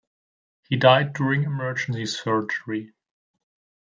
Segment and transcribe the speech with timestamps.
[0.67, 2.93] He died during emergency surgery.